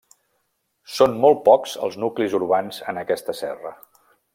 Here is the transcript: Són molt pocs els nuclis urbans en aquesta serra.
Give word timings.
Són 0.93 1.13
molt 1.25 1.43
pocs 1.49 1.77
els 1.89 2.01
nuclis 2.07 2.37
urbans 2.41 2.83
en 2.93 3.05
aquesta 3.07 3.41
serra. 3.47 3.81